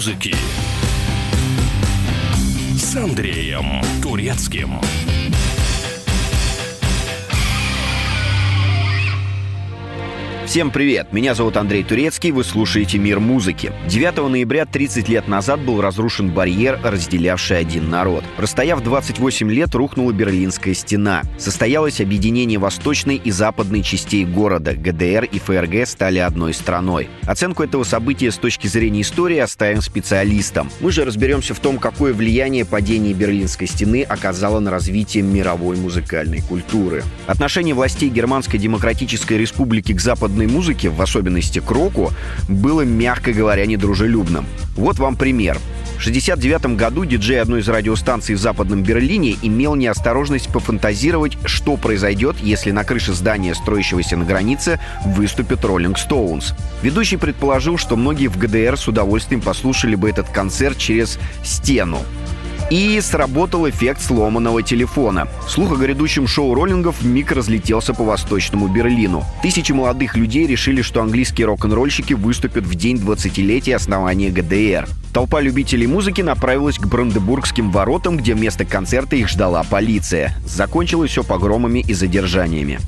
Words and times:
музыки 0.00 0.34
с 2.74 2.96
Андреем 2.96 3.82
Турецким. 4.02 4.80
Всем 10.50 10.72
привет! 10.72 11.12
Меня 11.12 11.36
зовут 11.36 11.56
Андрей 11.56 11.84
Турецкий, 11.84 12.32
вы 12.32 12.42
слушаете 12.42 12.98
«Мир 12.98 13.20
музыки». 13.20 13.72
9 13.86 14.28
ноября 14.28 14.66
30 14.66 15.08
лет 15.08 15.28
назад 15.28 15.60
был 15.60 15.80
разрушен 15.80 16.30
барьер, 16.30 16.80
разделявший 16.82 17.60
один 17.60 17.88
народ. 17.88 18.24
Простояв 18.36 18.82
28 18.82 19.48
лет, 19.48 19.72
рухнула 19.76 20.10
Берлинская 20.10 20.74
стена. 20.74 21.22
Состоялось 21.38 22.00
объединение 22.00 22.58
восточной 22.58 23.14
и 23.14 23.30
западной 23.30 23.84
частей 23.84 24.24
города. 24.24 24.74
ГДР 24.74 25.28
и 25.30 25.38
ФРГ 25.38 25.86
стали 25.86 26.18
одной 26.18 26.52
страной. 26.52 27.08
Оценку 27.28 27.62
этого 27.62 27.84
события 27.84 28.32
с 28.32 28.36
точки 28.36 28.66
зрения 28.66 29.02
истории 29.02 29.38
оставим 29.38 29.80
специалистам. 29.80 30.68
Мы 30.80 30.90
же 30.90 31.04
разберемся 31.04 31.54
в 31.54 31.60
том, 31.60 31.78
какое 31.78 32.12
влияние 32.12 32.64
падение 32.64 33.14
Берлинской 33.14 33.68
стены 33.68 34.02
оказало 34.02 34.58
на 34.58 34.72
развитие 34.72 35.22
мировой 35.22 35.76
музыкальной 35.76 36.40
культуры. 36.40 37.04
Отношение 37.28 37.72
властей 37.72 38.08
Германской 38.08 38.58
Демократической 38.58 39.38
Республики 39.38 39.92
к 39.92 40.00
западной 40.00 40.39
западной 40.40 40.46
музыке, 40.46 40.88
в 40.88 41.00
особенности 41.02 41.58
к 41.58 41.70
року, 41.70 42.12
было, 42.48 42.82
мягко 42.82 43.32
говоря, 43.32 43.66
недружелюбным. 43.66 44.46
Вот 44.76 44.98
вам 44.98 45.16
пример. 45.16 45.58
В 45.98 46.06
1969 46.06 46.78
году 46.78 47.04
диджей 47.04 47.42
одной 47.42 47.60
из 47.60 47.68
радиостанций 47.68 48.34
в 48.34 48.38
Западном 48.38 48.82
Берлине 48.82 49.36
имел 49.42 49.74
неосторожность 49.74 50.50
пофантазировать, 50.50 51.36
что 51.44 51.76
произойдет, 51.76 52.36
если 52.42 52.70
на 52.70 52.84
крыше 52.84 53.12
здания, 53.12 53.54
строящегося 53.54 54.16
на 54.16 54.24
границе, 54.24 54.80
выступит 55.04 55.62
Роллинг 55.62 55.98
Стоунс. 55.98 56.54
Ведущий 56.82 57.18
предположил, 57.18 57.76
что 57.76 57.96
многие 57.96 58.28
в 58.28 58.38
ГДР 58.38 58.78
с 58.78 58.88
удовольствием 58.88 59.42
послушали 59.42 59.94
бы 59.94 60.08
этот 60.08 60.30
концерт 60.30 60.78
через 60.78 61.18
стену. 61.44 61.98
И 62.70 63.00
сработал 63.00 63.68
эффект 63.68 64.00
сломанного 64.00 64.62
телефона. 64.62 65.26
Слух 65.48 65.72
о 65.72 65.76
грядущем 65.76 66.28
шоу 66.28 66.54
роллингов 66.54 67.02
миг 67.02 67.32
разлетелся 67.32 67.94
по 67.94 68.04
восточному 68.04 68.68
Берлину. 68.68 69.24
Тысячи 69.42 69.72
молодых 69.72 70.16
людей 70.16 70.46
решили, 70.46 70.80
что 70.80 71.02
английские 71.02 71.48
рок-н-ролльщики 71.48 72.14
выступят 72.14 72.64
в 72.64 72.74
день 72.76 72.96
20-летия 72.96 73.74
основания 73.74 74.30
ГДР. 74.30 74.88
Толпа 75.12 75.40
любителей 75.40 75.88
музыки 75.88 76.20
направилась 76.20 76.78
к 76.78 76.86
Брандебургским 76.86 77.72
воротам, 77.72 78.16
где 78.16 78.34
вместо 78.34 78.64
концерта 78.64 79.16
их 79.16 79.28
ждала 79.28 79.64
полиция. 79.64 80.36
Закончилось 80.46 81.10
все 81.10 81.24
погромами 81.24 81.80
и 81.80 81.92
задержаниями. 81.92 82.78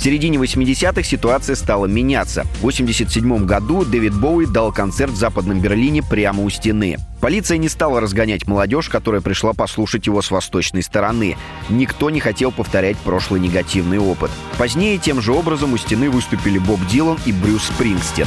В 0.00 0.02
середине 0.02 0.38
80-х 0.38 1.02
ситуация 1.02 1.54
стала 1.54 1.84
меняться. 1.84 2.46
В 2.60 2.62
87 2.62 3.44
году 3.44 3.84
Дэвид 3.84 4.18
Боуи 4.18 4.46
дал 4.46 4.72
концерт 4.72 5.12
в 5.12 5.16
Западном 5.16 5.60
Берлине 5.60 6.02
прямо 6.02 6.42
у 6.42 6.48
стены. 6.48 6.96
Полиция 7.20 7.58
не 7.58 7.68
стала 7.68 8.00
разгонять 8.00 8.46
молодежь, 8.46 8.88
которая 8.88 9.20
пришла 9.20 9.52
послушать 9.52 10.06
его 10.06 10.22
с 10.22 10.30
восточной 10.30 10.82
стороны. 10.82 11.36
Никто 11.68 12.08
не 12.08 12.18
хотел 12.18 12.50
повторять 12.50 12.96
прошлый 12.96 13.42
негативный 13.42 13.98
опыт. 13.98 14.30
Позднее 14.56 14.96
тем 14.96 15.20
же 15.20 15.34
образом 15.34 15.74
у 15.74 15.76
стены 15.76 16.08
выступили 16.08 16.56
Боб 16.56 16.80
Дилан 16.90 17.18
и 17.26 17.32
Брюс 17.32 17.64
Спрингстен. 17.64 18.26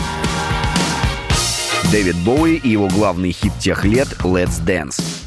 Дэвид 1.91 2.17
Боуи 2.17 2.57
и 2.57 2.69
его 2.69 2.88
главный 2.88 3.31
хит 3.31 3.53
тех 3.59 3.83
лет 3.83 4.09
«Let's 4.19 4.63
Dance». 4.63 5.22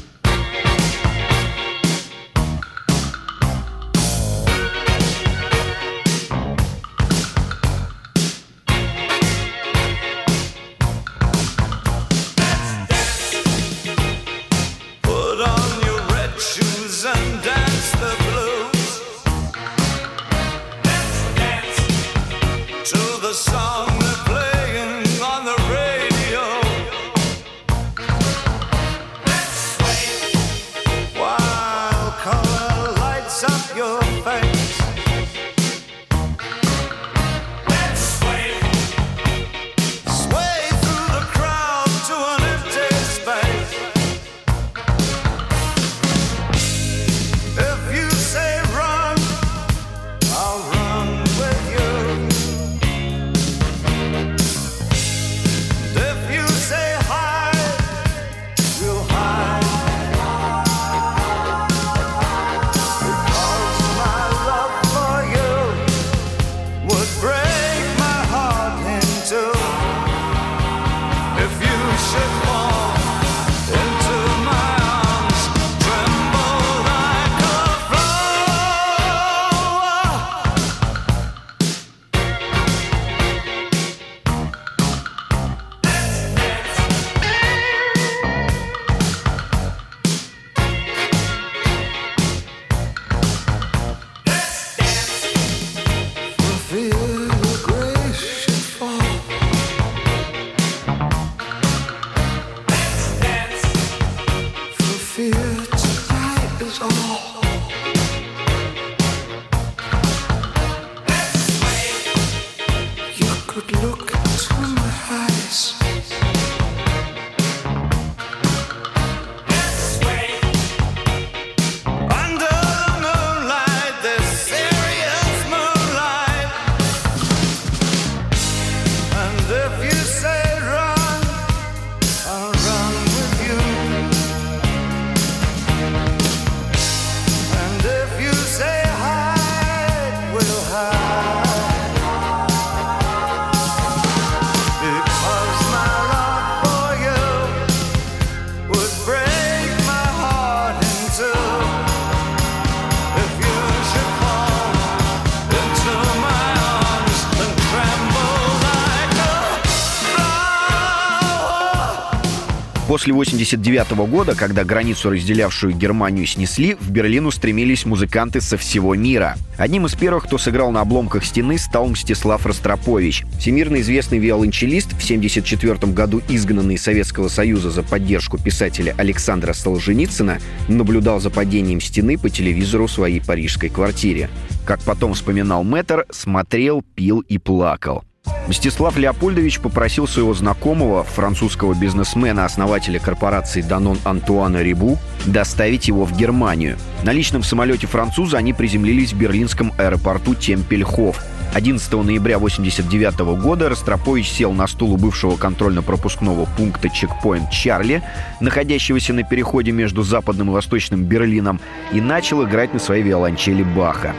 После 162.87 163.13
89 163.13 164.07
года, 164.09 164.33
когда 164.33 164.63
границу, 164.63 165.09
разделявшую 165.09 165.73
Германию, 165.73 166.25
снесли, 166.25 166.75
в 166.75 166.89
Берлин 166.89 167.25
устремились 167.25 167.85
музыканты 167.85 168.39
со 168.39 168.55
всего 168.55 168.95
мира. 168.95 169.35
Одним 169.57 169.87
из 169.87 169.95
первых, 169.95 170.23
кто 170.23 170.37
сыграл 170.37 170.71
на 170.71 170.79
обломках 170.79 171.25
стены, 171.25 171.57
стал 171.57 171.87
Мстислав 171.89 172.45
Ростропович. 172.45 173.25
Всемирно 173.39 173.81
известный 173.81 174.19
виолончелист, 174.19 174.93
в 174.93 175.03
1974 175.03 175.91
году 175.91 176.21
изгнанный 176.29 176.75
из 176.75 176.83
Советского 176.83 177.27
Союза 177.27 177.71
за 177.71 177.83
поддержку 177.83 178.37
писателя 178.37 178.95
Александра 178.97 179.51
Солженицына, 179.51 180.39
наблюдал 180.69 181.19
за 181.19 181.29
падением 181.29 181.81
стены 181.81 182.17
по 182.17 182.29
телевизору 182.29 182.87
в 182.87 182.91
своей 182.91 183.19
парижской 183.19 183.67
квартире. 183.67 184.29
Как 184.65 184.79
потом 184.83 185.13
вспоминал 185.13 185.65
Мэттер, 185.65 186.05
смотрел, 186.09 186.83
пил 186.95 187.19
и 187.19 187.37
плакал. 187.37 188.06
Мстислав 188.47 188.97
Леопольдович 188.97 189.59
попросил 189.59 190.07
своего 190.07 190.33
знакомого, 190.33 191.03
французского 191.03 191.73
бизнесмена, 191.73 192.45
основателя 192.45 192.99
корпорации 192.99 193.61
Данон 193.61 193.97
Антуана 194.05 194.61
Рибу, 194.61 194.97
доставить 195.25 195.87
его 195.87 196.05
в 196.05 196.15
Германию. 196.15 196.77
На 197.03 197.11
личном 197.11 197.43
самолете 197.43 197.87
француза 197.87 198.37
они 198.37 198.53
приземлились 198.53 199.11
в 199.11 199.17
берлинском 199.17 199.73
аэропорту 199.77 200.33
Темпельхоф. 200.33 201.21
11 201.53 201.91
ноября 201.91 202.37
1989 202.37 203.41
года 203.41 203.69
Ростропович 203.69 204.29
сел 204.29 204.51
на 204.51 204.67
стул 204.67 204.93
у 204.93 204.97
бывшего 204.97 205.35
контрольно-пропускного 205.37 206.47
пункта 206.57 206.89
«Чекпоинт 206.89 207.49
Чарли», 207.49 208.03
находящегося 208.39 209.13
на 209.13 209.23
переходе 209.23 209.71
между 209.71 210.03
западным 210.03 210.49
и 210.49 210.53
восточным 210.53 211.03
Берлином, 211.03 211.59
и 211.91 211.99
начал 211.99 212.45
играть 212.45 212.73
на 212.73 212.79
своей 212.79 213.03
виолончели 213.03 213.63
Баха. 213.63 214.13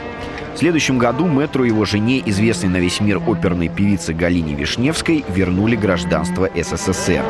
В 0.59 0.61
следующем 0.61 0.97
году 0.97 1.25
мэтру 1.25 1.63
его 1.63 1.85
жене, 1.85 2.21
известной 2.25 2.67
на 2.67 2.77
весь 2.81 2.99
мир 2.99 3.21
оперной 3.25 3.69
певице 3.69 4.11
Галине 4.11 4.55
Вишневской, 4.55 5.23
вернули 5.29 5.77
гражданство 5.77 6.49
СССР. 6.53 7.23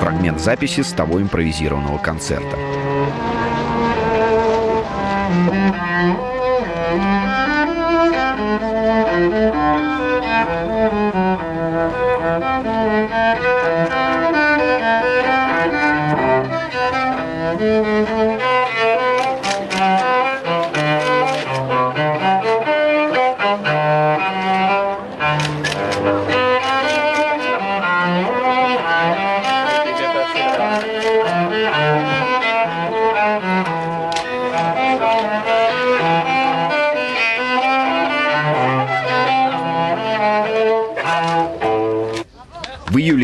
Фрагмент 0.00 0.40
записи 0.40 0.80
с 0.80 0.90
того 0.90 1.22
импровизированного 1.22 1.98
концерта. 1.98 2.56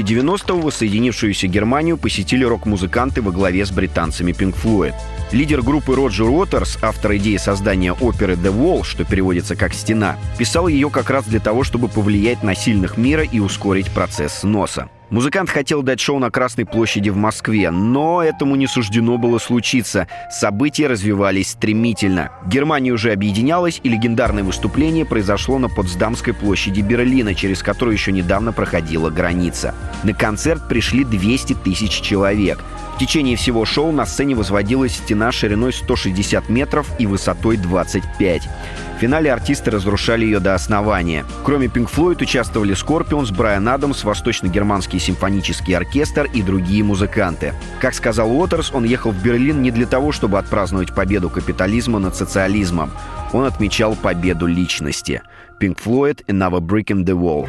90-го 0.05 0.61
воссоединившуюся 0.61 1.47
Германию 1.47 1.97
посетили 1.97 2.45
рок-музыканты 2.45 3.23
во 3.23 3.33
главе 3.33 3.65
с 3.65 3.71
британцами 3.71 4.33
Pink 4.33 4.55
Floyd. 4.63 4.95
Лидер 5.33 5.63
группы 5.63 5.97
Роджер 5.97 6.29
Уотерс, 6.29 6.79
автор 6.83 7.17
идеи 7.17 7.39
создания 7.39 7.93
оперы 7.93 8.35
«The 8.35 8.55
Wall», 8.55 8.85
что 8.85 9.05
переводится 9.05 9.57
как 9.57 9.73
«Стена», 9.73 10.17
писал 10.39 10.69
ее 10.69 10.91
как 10.91 11.11
раз 11.11 11.25
для 11.25 11.41
того, 11.41 11.65
чтобы 11.65 11.89
повлиять 11.89 12.43
на 12.43 12.55
сильных 12.55 12.99
мира 12.99 13.23
и 13.25 13.41
ускорить 13.41 13.91
процесс 13.91 14.41
сноса. 14.41 14.91
Музыкант 15.15 15.49
хотел 15.49 15.85
дать 15.85 16.01
шоу 16.01 16.19
на 16.19 16.29
Красной 16.29 16.67
площади 16.67 17.09
в 17.09 17.17
Москве, 17.17 17.71
но 17.71 18.21
этому 18.21 18.57
не 18.57 18.67
суждено 18.67 19.17
было 19.17 19.39
случиться. 19.39 20.09
События 20.29 20.89
развивались 20.89 21.51
стремительно. 21.51 22.33
Германия 22.49 22.91
уже 22.91 23.13
объединялась, 23.13 23.79
и 23.85 23.89
легендарное 23.89 24.43
выступление 24.43 25.07
произошло 25.07 25.61
на 25.61 25.69
Потсдамской 25.69 26.35
площади 26.35 26.81
Берлина, 26.81 27.33
через 27.33 27.63
которую 27.63 27.95
еще 27.95 28.11
недавно 28.11 28.53
проходила 28.53 29.09
граница. 29.09 29.73
На 30.03 30.15
концерт 30.15 30.67
пришли 30.67 31.05
200 31.05 31.59
тысяч 31.63 32.01
человек. 32.01 32.59
В 32.95 32.99
течение 32.99 33.37
всего 33.37 33.65
шоу 33.65 33.91
на 33.91 34.07
сцене 34.07 34.37
возводилась 34.37 34.95
стена 34.95 35.33
шириной 35.33 35.73
160 35.73 36.49
метров 36.49 36.89
и 37.01 37.07
высотой 37.07 37.57
25. 37.57 38.49
В 38.97 39.01
финале 39.01 39.33
артисты 39.33 39.73
разрушали 39.73 40.25
ее 40.25 40.39
до 40.39 40.55
основания. 40.55 41.25
Кроме 41.43 41.67
Pink 41.67 41.91
Floyd 41.93 42.23
участвовали 42.23 42.73
Scorpions, 42.77 43.35
Брайан 43.35 43.69
Адамс, 43.69 44.05
Восточно-германский 44.05 45.01
симфонический 45.01 45.77
оркестр 45.77 46.31
и 46.33 46.41
другие 46.41 46.85
музыканты. 46.85 47.53
Как 47.81 47.95
сказал 47.95 48.31
Уотерс, 48.31 48.71
он 48.73 48.85
ехал 48.85 49.11
в 49.11 49.21
Берлин 49.21 49.61
не 49.61 49.73
для 49.73 49.87
того, 49.87 50.13
чтобы 50.13 50.39
отпраздновать 50.39 50.95
победу 50.95 51.29
капитализма 51.29 51.99
над 51.99 52.15
социализмом. 52.15 52.93
Он 53.33 53.45
отмечал 53.45 53.97
победу 53.97 54.47
личности. 54.47 55.21
Pink 55.61 55.79
Floyd 55.85 56.25
«Another 56.29 56.61
Brick 56.61 56.87
the 57.05 57.19
Wall». 57.19 57.49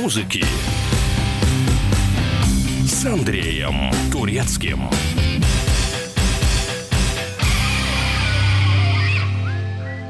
Музыки 0.00 0.42
с 2.86 3.04
Андреем 3.04 3.92
Турецким. 4.10 4.88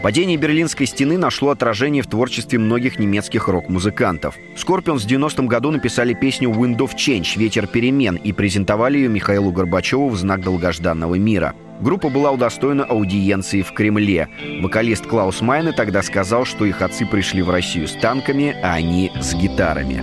Падение 0.03 0.39
Берлинской 0.39 0.87
стены 0.87 1.19
нашло 1.19 1.51
отражение 1.51 2.03
в 2.03 2.07
творчестве 2.07 2.59
многих 2.59 2.99
немецких 2.99 3.49
рок-музыкантов. 3.49 4.37
Скорпионс 4.57 5.05
в 5.05 5.07
90-м 5.07 5.47
году 5.47 5.71
написали 5.71 6.15
песню 6.15 6.49
«Wind 6.49 6.79
of 6.79 6.95
Change»— 6.97 7.27
«Ветер 7.37 7.67
перемен» 7.67 8.17
и 8.17 8.33
презентовали 8.33 8.97
ее 8.97 9.09
Михаилу 9.11 9.53
Горбачеву 9.53 10.09
в 10.09 10.17
знак 10.17 10.41
долгожданного 10.41 11.17
мира. 11.17 11.55
Группа 11.83 12.09
была 12.09 12.31
удостоена 12.31 12.85
аудиенции 12.85 13.61
в 13.61 13.73
Кремле. 13.73 14.29
Вокалист 14.63 15.07
Клаус 15.07 15.43
Майне 15.43 15.73
тогда 15.73 16.03
сказал, 16.03 16.47
что 16.47 16.65
их 16.65 16.81
отцы 16.81 17.05
пришли 17.05 17.43
в 17.43 17.51
Россию 17.51 17.87
с 17.87 17.93
танками, 17.93 18.57
а 18.63 18.75
они 18.75 19.11
с 19.21 19.35
гитарами. 19.35 20.03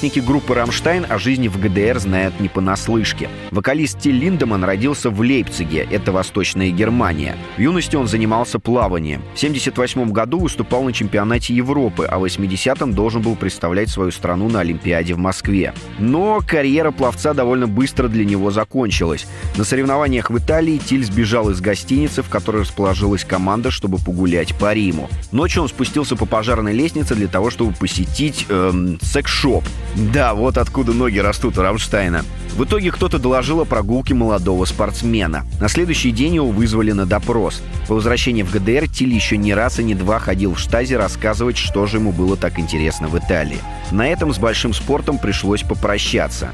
Участники 0.00 0.24
группы 0.24 0.54
«Рамштайн» 0.54 1.04
о 1.06 1.18
жизни 1.18 1.48
в 1.48 1.60
ГДР 1.60 1.98
знают 1.98 2.40
не 2.40 2.48
понаслышке. 2.48 3.28
Вокалист 3.50 4.00
Тиль 4.00 4.14
Линдеман 4.14 4.64
родился 4.64 5.10
в 5.10 5.20
Лейпциге, 5.20 5.86
это 5.90 6.10
Восточная 6.10 6.70
Германия. 6.70 7.36
В 7.58 7.60
юности 7.60 7.96
он 7.96 8.08
занимался 8.08 8.58
плаванием. 8.58 9.20
В 9.34 9.36
1978 9.36 10.10
году 10.10 10.38
выступал 10.38 10.84
на 10.84 10.94
чемпионате 10.94 11.52
Европы, 11.52 12.06
а 12.06 12.18
в 12.18 12.24
80-м 12.24 12.94
должен 12.94 13.20
был 13.20 13.36
представлять 13.36 13.90
свою 13.90 14.10
страну 14.10 14.48
на 14.48 14.60
Олимпиаде 14.60 15.12
в 15.12 15.18
Москве. 15.18 15.74
Но 15.98 16.40
карьера 16.46 16.92
пловца 16.92 17.34
довольно 17.34 17.66
быстро 17.66 18.08
для 18.08 18.24
него 18.24 18.50
закончилась. 18.50 19.26
На 19.58 19.64
соревнованиях 19.64 20.30
в 20.30 20.38
Италии 20.38 20.78
Тиль 20.78 21.04
сбежал 21.04 21.50
из 21.50 21.60
гостиницы, 21.60 22.22
в 22.22 22.30
которой 22.30 22.62
расположилась 22.62 23.26
команда, 23.26 23.70
чтобы 23.70 23.98
погулять 23.98 24.54
по 24.54 24.72
Риму. 24.72 25.10
Ночью 25.30 25.60
он 25.60 25.68
спустился 25.68 26.16
по 26.16 26.24
пожарной 26.24 26.72
лестнице 26.72 27.14
для 27.14 27.28
того, 27.28 27.50
чтобы 27.50 27.74
посетить 27.74 28.46
эм, 28.48 28.98
секс-шоп. 29.02 29.62
Да, 29.96 30.34
вот 30.34 30.56
откуда 30.56 30.92
ноги 30.92 31.18
растут 31.18 31.58
у 31.58 31.62
Рамштайна. 31.62 32.24
В 32.56 32.64
итоге 32.64 32.90
кто-то 32.90 33.18
доложил 33.18 33.60
о 33.60 33.64
прогулке 33.64 34.14
молодого 34.14 34.64
спортсмена. 34.64 35.44
На 35.60 35.68
следующий 35.68 36.10
день 36.10 36.36
его 36.36 36.50
вызвали 36.50 36.92
на 36.92 37.06
допрос. 37.06 37.62
По 37.88 37.94
возвращении 37.94 38.42
в 38.42 38.50
ГДР 38.50 38.88
Тиль 38.88 39.12
еще 39.12 39.36
не 39.36 39.54
раз 39.54 39.78
и 39.78 39.84
не 39.84 39.94
два 39.94 40.18
ходил 40.18 40.54
в 40.54 40.58
Штази 40.58 40.96
рассказывать, 40.96 41.56
что 41.56 41.86
же 41.86 41.98
ему 41.98 42.12
было 42.12 42.36
так 42.36 42.58
интересно 42.58 43.08
в 43.08 43.18
Италии. 43.18 43.58
На 43.90 44.08
этом 44.08 44.32
с 44.32 44.38
большим 44.38 44.74
спортом 44.74 45.18
пришлось 45.18 45.62
попрощаться. 45.62 46.50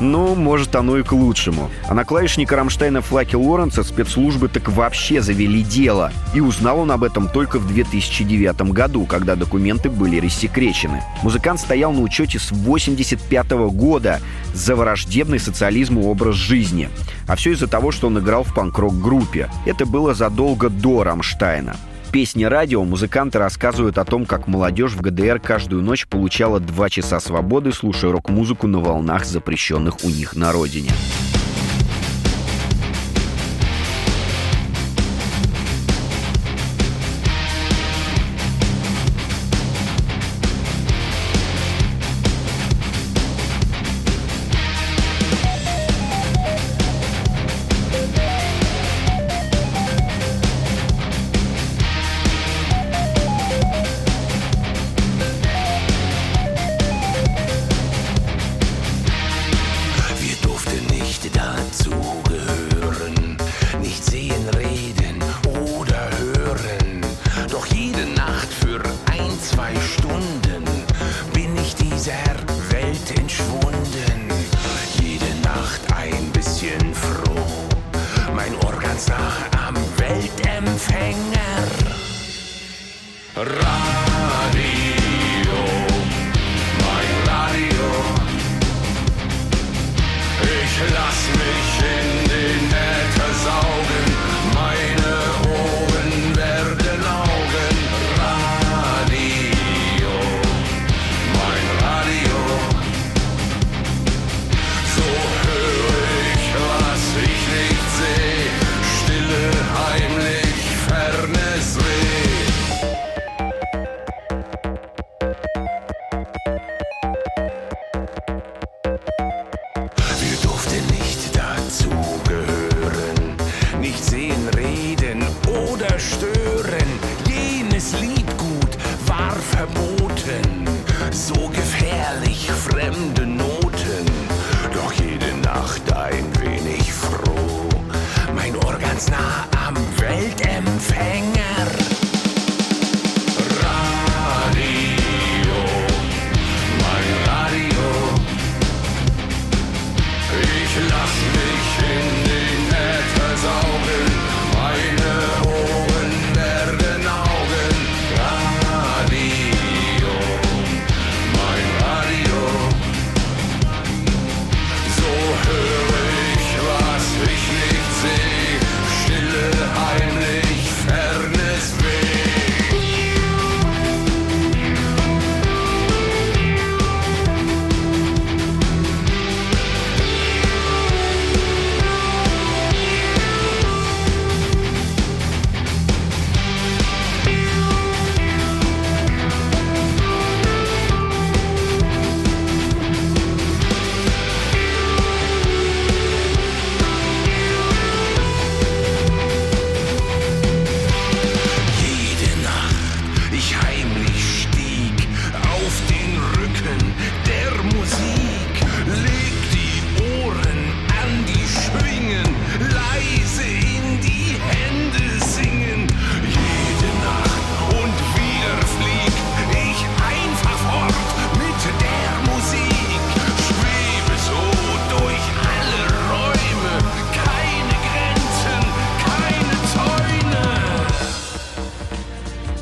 Ну, 0.00 0.34
может, 0.34 0.74
оно 0.74 0.98
и 0.98 1.02
к 1.02 1.12
лучшему. 1.12 1.70
А 1.88 1.94
на 1.94 2.04
клавишника 2.04 2.56
Рамштайна 2.56 3.00
Флаке 3.00 3.36
Лоренца 3.36 3.84
спецслужбы 3.84 4.48
так 4.48 4.68
вообще 4.68 5.20
завели 5.20 5.62
дело. 5.62 6.12
И 6.34 6.40
узнал 6.40 6.80
он 6.80 6.90
об 6.90 7.04
этом 7.04 7.28
только 7.28 7.58
в 7.58 7.66
2009 7.66 8.72
году, 8.72 9.06
когда 9.06 9.36
документы 9.36 9.90
были 9.90 10.18
рассекречены. 10.18 11.02
Музыкант 11.22 11.60
стоял 11.60 11.92
на 11.92 12.00
учете 12.00 12.38
с 12.38 12.50
85 12.50 13.50
года 13.70 14.20
за 14.52 14.74
враждебный 14.74 15.38
социализму 15.38 16.08
образ 16.10 16.34
жизни. 16.34 16.88
А 17.28 17.36
все 17.36 17.52
из-за 17.52 17.68
того, 17.68 17.92
что 17.92 18.08
он 18.08 18.18
играл 18.18 18.42
в 18.42 18.52
панк-рок-группе. 18.54 19.48
Это 19.64 19.86
было 19.86 20.14
задолго 20.14 20.68
до 20.68 21.04
Рамштайна 21.04 21.76
песне 22.14 22.46
радио 22.46 22.84
музыканты 22.84 23.40
рассказывают 23.40 23.98
о 23.98 24.04
том, 24.04 24.24
как 24.24 24.46
молодежь 24.46 24.92
в 24.92 25.00
ГДР 25.00 25.40
каждую 25.40 25.82
ночь 25.82 26.06
получала 26.06 26.60
два 26.60 26.88
часа 26.88 27.18
свободы, 27.18 27.72
слушая 27.72 28.12
рок-музыку 28.12 28.68
на 28.68 28.78
волнах, 28.78 29.24
запрещенных 29.24 30.04
у 30.04 30.08
них 30.08 30.36
на 30.36 30.52
родине. 30.52 30.90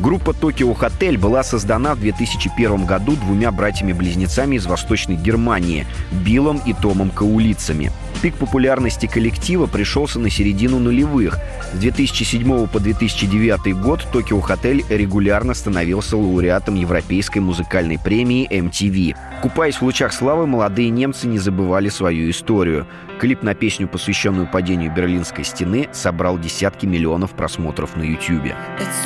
Группа 0.03 0.33
«Токио 0.33 0.75
Хотель» 0.75 1.17
была 1.17 1.45
создана 1.45 1.95
в 1.95 2.01
2001 2.01 2.87
году 2.87 3.13
двумя 3.13 3.53
братьями-близнецами 3.53 4.57
из 4.57 4.67
Восточной 4.67 5.15
Германии– 5.15 5.87
Биллом 6.25 6.61
и 6.67 6.73
Томом 6.73 7.11
Каулицами. 7.11 7.93
Пик 8.21 8.35
популярности 8.35 9.07
коллектива 9.07 9.67
пришелся 9.67 10.19
на 10.19 10.29
середину 10.29 10.81
нулевых. 10.81 11.39
С 11.73 11.79
2007 11.79 12.67
по 12.67 12.81
2009 12.81 13.81
год 13.81 14.05
«Токио 14.13 14.41
Хотель» 14.41 14.85
регулярно 14.89 15.55
становился 15.55 16.17
лауреатом 16.17 16.75
Европейской 16.75 17.39
музыкальной 17.39 18.01
премии 18.01 18.49
MTV. 18.51 19.15
Купаясь 19.41 19.77
в 19.77 19.83
лучах 19.83 20.13
славы, 20.13 20.49
молодые 20.49 20.91
немцы 20.91 21.29
не 21.29 21.39
забывали 21.39 21.89
свою 21.89 22.29
историю. 22.29 22.89
Клип 23.21 23.45
на 23.45 23.55
песню, 23.55 23.87
посвященную 23.87 24.49
падению 24.49 24.93
Берлинской 24.93 25.45
стены, 25.45 25.89
собрал 25.93 26.41
десятки 26.41 26.87
миллионов 26.87 27.37
просмотров 27.37 27.95
на 27.95 28.03
YouTube. 28.03 28.53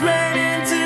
Love 0.03 0.86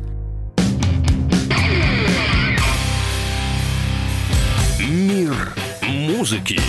Музыки 6.21 6.59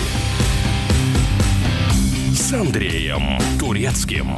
с 2.33 2.53
Андреем 2.53 3.37
Турецким. 3.59 4.35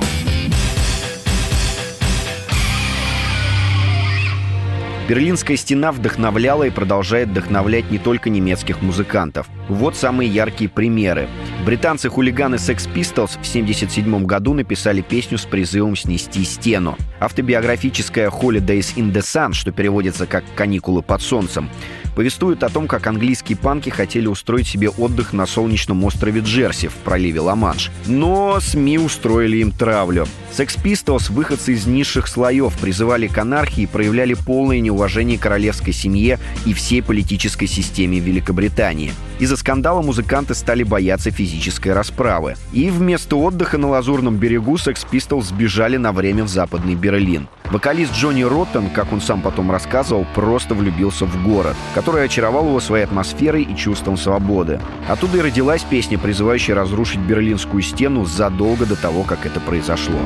Берлинская 5.08 5.56
стена 5.56 5.94
вдохновляла 5.94 6.64
и 6.64 6.70
продолжает 6.70 7.30
вдохновлять 7.30 7.90
не 7.92 7.98
только 7.98 8.30
немецких 8.30 8.82
музыкантов. 8.82 9.48
Вот 9.70 9.96
самые 9.96 10.30
яркие 10.30 10.70
примеры. 10.70 11.30
Британцы-хулиганы 11.66 12.56
Sex 12.56 12.90
Pistols 12.94 13.30
в 13.30 13.48
1977 13.48 14.26
году 14.26 14.54
написали 14.54 15.00
песню 15.00 15.38
с 15.38 15.46
призывом 15.46 15.96
снести 15.96 16.44
стену. 16.44 16.98
Автобиографическая 17.22 18.30
«Holidays 18.30 18.96
in 18.98 19.14
the 19.14 19.22
Sun», 19.22 19.54
что 19.54 19.72
переводится 19.72 20.28
как 20.28 20.44
«каникулы 20.56 21.02
под 21.02 21.22
солнцем», 21.22 21.70
повествует 22.16 22.64
о 22.64 22.70
том, 22.70 22.88
как 22.88 23.06
английские 23.08 23.58
панки 23.58 23.90
хотели 23.90 24.28
устроить 24.28 24.68
себе 24.68 24.90
отдых 24.90 25.34
на 25.34 25.46
солнечном 25.46 26.04
острове 26.04 26.42
Джерси 26.42 26.88
в 26.88 26.94
проливе 26.94 27.42
Ла-Манш. 27.42 27.92
Но 28.08 28.60
СМИ 28.60 28.98
устроили 28.98 29.58
им 29.58 29.72
травлю. 29.72 30.28
Sex 30.56 30.80
Pistols, 30.82 31.32
выходцы 31.32 31.74
из 31.74 31.86
низших 31.86 32.28
слоев, 32.28 32.74
призывали 32.80 33.28
к 33.28 33.38
анархии 33.38 33.84
и 33.84 33.88
проявляли 33.88 34.36
полное 34.36 34.80
неуважение 34.80 35.38
королевской 35.38 35.92
семье 35.92 36.40
и 36.66 36.74
всей 36.74 37.04
политической 37.04 37.68
системе 37.68 38.20
Великобритании. 38.20 39.12
Из-за 39.38 39.58
скандала 39.58 40.02
музыканты 40.02 40.56
стали 40.56 40.84
бояться 40.84 41.30
физической 41.30 41.90
расправы. 41.90 42.56
И 42.72 42.90
вместо 42.90 43.36
отдыха 43.36 43.78
на 43.78 43.90
Лазурном 43.90 44.38
берегу 44.38 44.76
Sex 44.76 45.06
Pistols 45.12 45.44
сбежали 45.44 45.98
на 45.98 46.14
время 46.14 46.46
в 46.46 46.48
Западный 46.48 46.96
Берлин. 46.96 47.50
Вокалист 47.70 48.14
Джонни 48.14 48.44
Роттен, 48.44 48.90
как 48.90 49.12
он 49.12 49.20
сам 49.20 49.42
потом 49.42 49.72
рассказывал, 49.72 50.26
просто 50.36 50.74
влюбился 50.74 51.26
в 51.26 51.44
город, 51.44 51.76
который 51.94 52.05
очаровал 52.14 52.68
его 52.68 52.80
своей 52.80 53.04
атмосферой 53.04 53.64
и 53.64 53.76
чувством 53.76 54.18
свободы. 54.18 54.80
Оттуда 55.08 55.38
и 55.38 55.42
родилась 55.42 55.84
песня, 55.84 56.18
призывающая 56.18 56.76
разрушить 56.76 57.20
Берлинскую 57.20 57.82
стену 57.82 58.26
задолго 58.26 58.86
до 58.86 58.96
того, 58.96 59.24
как 59.24 59.46
это 59.46 59.60
произошло. 59.60 60.20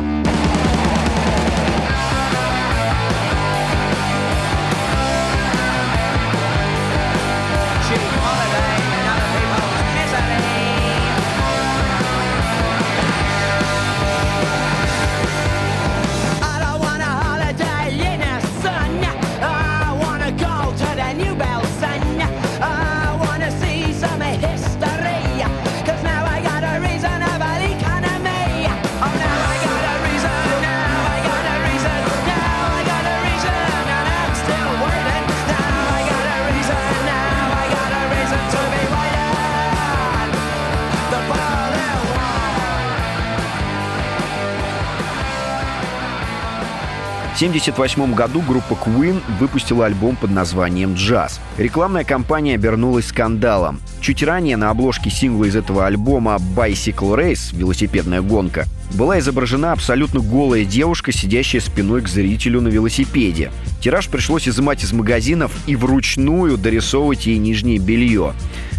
1978 47.39 48.15
году 48.15 48.41
группа 48.41 48.73
Queen 48.73 49.21
выпустила 49.39 49.85
альбом 49.85 50.17
под 50.17 50.29
названием 50.29 50.95
«Джаз». 50.95 51.39
Рекламная 51.57 52.03
кампания 52.03 52.55
обернулась 52.55 53.07
скандалом. 53.07 53.79
Чуть 54.01 54.23
ранее 54.23 54.57
на 54.57 54.71
обложке 54.71 55.09
сингла 55.09 55.45
из 55.45 55.55
этого 55.55 55.85
альбома 55.85 56.35
«Bicycle 56.53 57.15
Race»— 57.17 57.51
«Велосипедная 57.55 58.19
гонка» 58.19 58.65
была 58.93 59.19
изображена 59.19 59.71
абсолютно 59.71 60.19
голая 60.19 60.65
девушка, 60.65 61.13
сидящая 61.13 61.61
спиной 61.61 62.01
к 62.01 62.09
зрителю 62.09 62.59
на 62.59 62.67
велосипеде. 62.67 63.53
Тираж 63.81 64.09
пришлось 64.09 64.49
изымать 64.49 64.83
из 64.83 64.91
магазинов 64.91 65.53
и 65.65 65.77
вручную 65.77 66.57
дорисовывать 66.57 67.25
ей 67.25 67.37
нижнее 67.37 67.77
белье. 67.77 68.33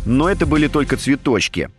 Но 0.05 0.29
это 0.29 0.45
были 0.45 0.67
только 0.67 0.99
цветочки. 0.99 1.71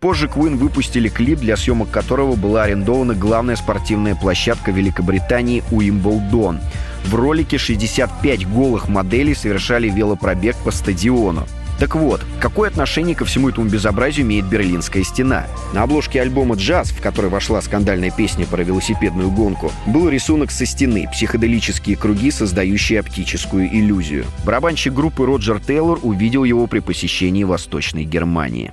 Позже 0.00 0.28
Queen 0.28 0.56
выпустили 0.56 1.08
клип, 1.08 1.40
для 1.40 1.56
съемок 1.56 1.90
которого 1.90 2.36
была 2.36 2.62
арендована 2.64 3.14
главная 3.14 3.56
спортивная 3.56 4.14
площадка 4.14 4.70
Великобритании 4.70 5.64
Уимблдон. 5.72 6.60
В 7.04 7.16
ролике 7.16 7.58
65 7.58 8.48
голых 8.48 8.88
моделей 8.88 9.34
совершали 9.34 9.88
велопробег 9.88 10.56
по 10.58 10.70
стадиону. 10.70 11.46
Так 11.80 11.94
вот, 11.94 12.20
какое 12.40 12.70
отношение 12.70 13.14
ко 13.14 13.24
всему 13.24 13.48
этому 13.48 13.68
безобразию 13.68 14.26
имеет 14.26 14.46
Берлинская 14.46 15.04
стена? 15.04 15.46
На 15.72 15.84
обложке 15.84 16.20
альбома 16.20 16.56
«Джаз», 16.56 16.90
в 16.90 17.00
который 17.00 17.30
вошла 17.30 17.60
скандальная 17.62 18.10
песня 18.10 18.46
про 18.46 18.62
велосипедную 18.62 19.30
гонку, 19.30 19.72
был 19.86 20.08
рисунок 20.08 20.50
со 20.50 20.66
стены, 20.66 21.08
психоделические 21.12 21.96
круги, 21.96 22.32
создающие 22.32 22.98
оптическую 22.98 23.68
иллюзию. 23.68 24.26
Барабанщик 24.44 24.92
группы 24.92 25.24
Роджер 25.24 25.60
Тейлор 25.60 26.00
увидел 26.02 26.42
его 26.42 26.66
при 26.66 26.80
посещении 26.80 27.44
Восточной 27.44 28.04
Германии. 28.04 28.72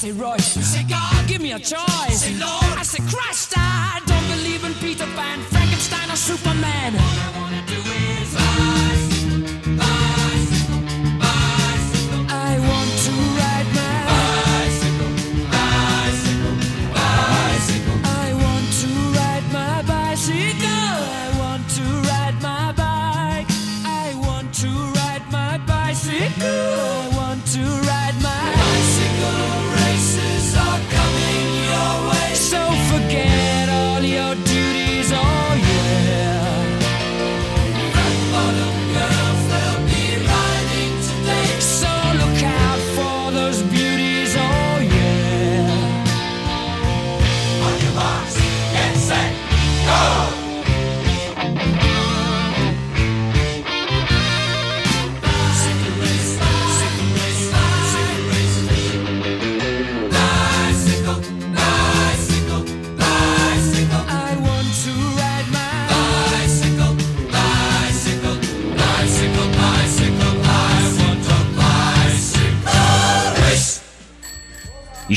Say 0.00 0.12
Royce. 0.12 0.56
You 0.56 0.62
say 0.62 0.82
God. 0.84 1.28
Give 1.28 1.42
me 1.42 1.52
a 1.52 1.58
choice. 1.58 2.22
Say 2.22 2.34
Lord. 2.36 2.78
I 2.80 2.82
say 2.82 3.02
Christ. 3.14 3.52
I 3.56 4.00
don't 4.06 4.26
believe 4.34 4.64
in 4.64 4.72
Peter 4.74 5.04
Pan, 5.14 5.40
Frankenstein, 5.52 6.10
or 6.10 6.16
Superman. 6.16 6.94
All 6.94 7.00
I 7.00 7.30
wanna 7.38 7.62
do 7.66 7.74
is 7.74 8.34
rise. 8.34 8.90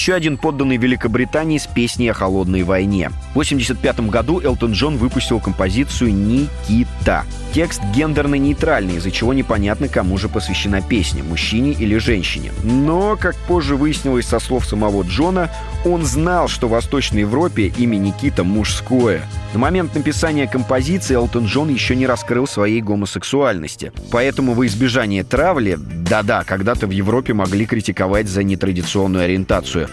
Еще 0.03 0.15
один 0.15 0.37
подданный 0.37 0.75
Великобритании 0.75 1.57
с 1.57 1.65
песней 1.65 2.09
о 2.09 2.13
холодной 2.13 2.63
войне. 2.63 3.07
В 3.33 3.39
1985 3.39 4.09
году 4.09 4.41
Элтон 4.41 4.73
Джон 4.73 4.97
выпустил 4.97 5.39
композицию 5.39 6.13
«Никита». 6.13 7.23
Текст 7.53 7.81
гендерно-нейтральный, 7.95 8.97
из-за 8.97 9.11
чего 9.11 9.33
непонятно, 9.33 9.87
кому 9.87 10.17
же 10.17 10.27
посвящена 10.27 10.81
песня, 10.81 11.23
мужчине 11.23 11.71
или 11.71 11.97
женщине. 11.99 12.51
Но, 12.63 13.15
как 13.15 13.37
позже 13.47 13.77
выяснилось 13.77 14.25
со 14.25 14.39
слов 14.39 14.65
самого 14.65 15.03
Джона, 15.03 15.49
он 15.85 16.03
знал, 16.03 16.49
что 16.49 16.67
в 16.67 16.71
Восточной 16.71 17.21
Европе 17.21 17.71
имя 17.77 17.95
Никита 17.95 18.43
мужское. 18.43 19.21
На 19.53 19.59
момент 19.59 19.93
написания 19.95 20.47
композиции 20.47 21.13
Элтон 21.13 21.45
Джон 21.45 21.69
еще 21.69 21.95
не 21.95 22.07
раскрыл 22.07 22.47
своей 22.47 22.81
гомосексуальности. 22.81 23.93
Поэтому 24.11 24.53
во 24.53 24.65
избежание 24.65 25.23
травли, 25.23 25.77
да-да, 25.79 26.43
когда-то 26.43 26.87
в 26.87 26.91
Европе 26.91 27.33
могли 27.33 27.67
критиковать 27.67 28.27
за 28.27 28.43
нетрадиционную 28.43 29.23
ориентацию 29.23 29.87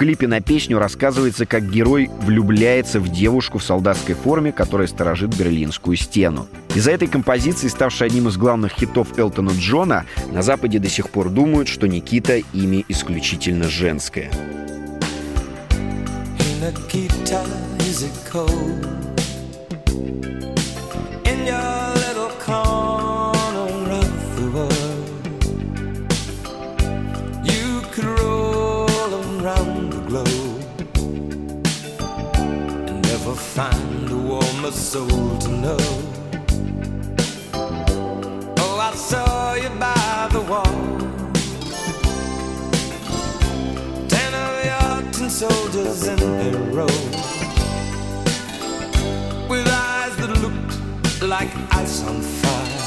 клипе 0.00 0.26
на 0.26 0.40
песню 0.40 0.78
рассказывается, 0.78 1.44
как 1.44 1.70
герой 1.70 2.08
влюбляется 2.22 3.00
в 3.00 3.10
девушку 3.10 3.58
в 3.58 3.62
солдатской 3.62 4.14
форме, 4.14 4.50
которая 4.50 4.86
сторожит 4.86 5.36
Берлинскую 5.36 5.94
стену. 5.98 6.48
Из-за 6.74 6.92
этой 6.92 7.06
композиции, 7.06 7.68
ставшей 7.68 8.06
одним 8.06 8.26
из 8.28 8.38
главных 8.38 8.72
хитов 8.72 9.18
Элтона 9.18 9.50
Джона, 9.50 10.06
на 10.32 10.40
Западе 10.40 10.78
до 10.78 10.88
сих 10.88 11.10
пор 11.10 11.28
думают, 11.28 11.68
что 11.68 11.86
Никита 11.86 12.38
имя 12.54 12.82
исключительно 12.88 13.68
женское. 13.68 14.30
Warmer 34.70 34.76
soul 34.76 35.38
to 35.38 35.48
know. 35.48 35.76
Oh, 38.58 38.78
I 38.80 38.94
saw 38.94 39.54
you 39.54 39.68
by 39.78 40.28
the 40.32 40.40
wall. 40.40 40.64
Ten 44.08 44.34
of 44.34 44.64
your 44.64 45.12
tin 45.12 45.30
soldiers 45.30 46.06
in 46.06 46.20
a 46.20 46.58
row 46.72 46.96
with 49.48 49.66
eyes 49.68 50.14
that 50.16 50.38
looked 50.40 51.22
like 51.22 51.50
ice 51.72 52.02
on 52.04 52.20
fire. 52.20 52.78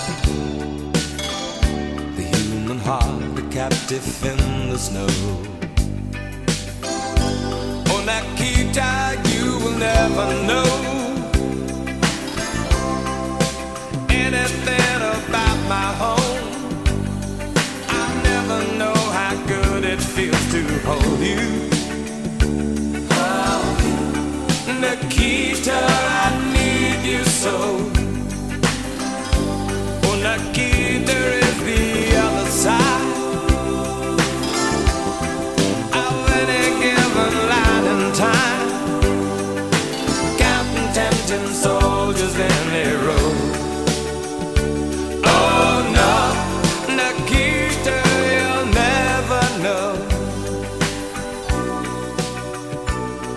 The 2.15 2.23
human 2.23 2.79
heart, 2.79 3.37
a 3.37 3.41
captive 3.49 4.25
in 4.25 4.69
the 4.69 4.77
snow. 4.77 5.07
On 7.95 8.05
that 8.05 8.25
key 8.37 8.53
you 9.33 9.57
will 9.59 9.77
never 9.77 10.25
know 10.47 10.92
anything 14.33 15.01
about 15.01 15.57
my 15.69 15.89
home. 16.01 16.43
I 17.89 18.05
never 18.23 18.59
know 18.77 18.93
how 18.93 19.35
good 19.47 19.83
it 19.85 20.01
feels 20.01 20.51
to 20.51 20.63
hold 20.87 21.19
you. 21.19 21.69
Oh, 23.11 23.61
Nikita, 24.81 25.79
I 25.81 26.29
need 26.53 27.11
you 27.11 27.23
so. 27.23 27.72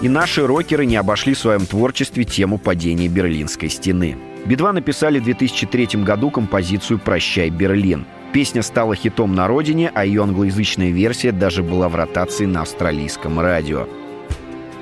И 0.06 0.08
наши 0.08 0.46
рокеры 0.46 0.86
не 0.86 0.94
обошли 0.94 1.34
в 1.34 1.38
своем 1.40 1.66
творчестве 1.66 2.22
тему 2.22 2.58
падения 2.58 3.08
Берлинской 3.08 3.68
стены. 3.68 4.16
Би-2 4.44 4.70
написали 4.70 5.18
в 5.18 5.24
2003 5.24 6.04
году 6.04 6.30
композицию 6.30 7.00
«Прощай, 7.00 7.50
Берлин». 7.50 8.06
Песня 8.32 8.62
стала 8.62 8.94
хитом 8.94 9.34
на 9.34 9.48
родине, 9.48 9.90
а 9.92 10.04
ее 10.04 10.22
англоязычная 10.22 10.90
версия 10.90 11.32
даже 11.32 11.64
была 11.64 11.88
в 11.88 11.96
ротации 11.96 12.46
на 12.46 12.62
австралийском 12.62 13.40
радио. 13.40 13.88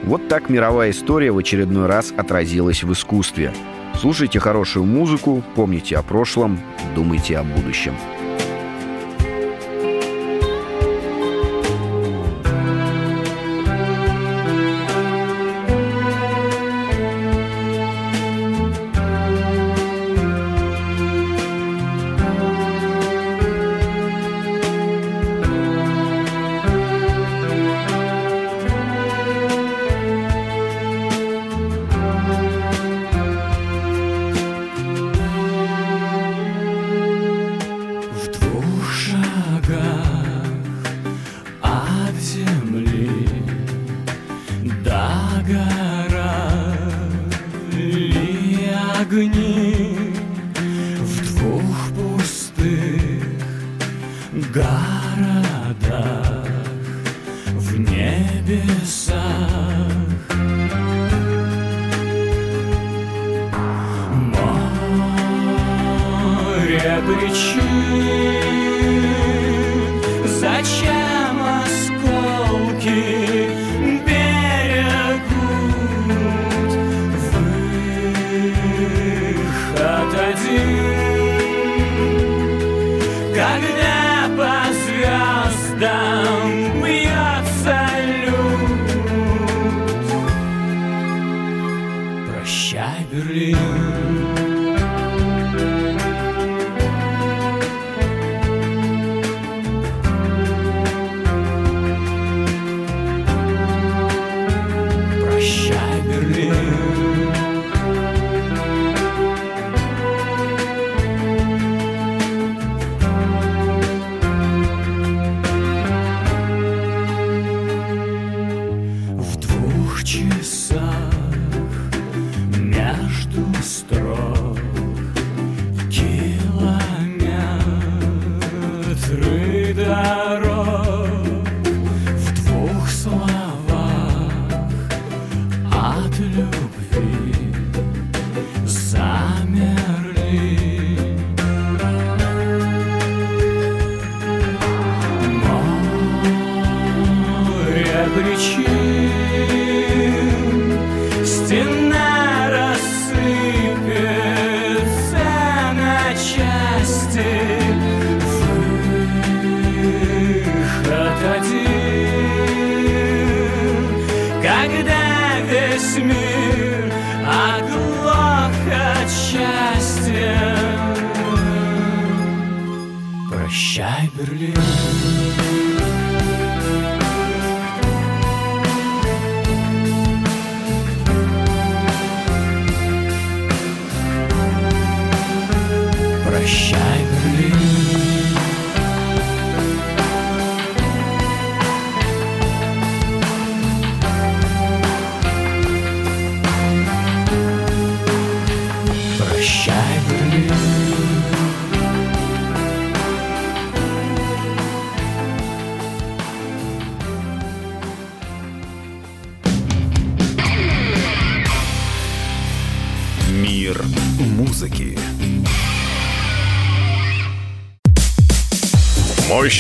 Вот 0.03 0.29
так 0.29 0.51
мировая 0.51 0.91
история 0.91 1.33
в 1.33 1.39
очередной 1.39 1.87
раз 1.87 2.13
отразилась 2.15 2.83
в 2.83 2.93
искусстве. 2.93 3.51
Слушайте 3.99 4.41
хорошую 4.41 4.85
музыку, 4.85 5.43
помните 5.55 5.97
о 5.97 6.03
прошлом, 6.03 6.61
думайте 6.95 7.39
о 7.39 7.45
будущем. 7.45 7.95
true. 67.35 67.74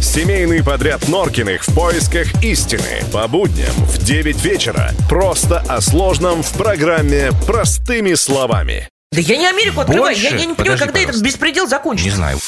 Семейный 0.00 0.62
подряд 0.62 1.08
Норкиных 1.08 1.66
в 1.66 1.74
поисках 1.74 2.42
истины. 2.42 3.02
По 3.12 3.26
будням 3.28 3.72
в 3.76 3.98
9 4.04 4.44
вечера. 4.44 4.92
Просто 5.08 5.58
о 5.68 5.80
сложном 5.80 6.42
в 6.42 6.52
программе 6.52 7.30
«Простыми 7.46 8.14
словами». 8.14 8.88
Да 9.12 9.20
я 9.20 9.36
не 9.36 9.46
Америку 9.46 9.80
открываю. 9.80 10.14
Я, 10.16 10.30
Больше? 10.30 10.36
я 10.42 10.46
не 10.46 10.54
понимаю, 10.54 10.56
Подожди, 10.56 10.78
когда 10.84 10.98
этот 11.00 11.06
пожалуйста. 11.14 11.24
беспредел 11.24 11.66
закончится. 11.68 12.10
Не 12.10 12.14
знаю. 12.16 12.38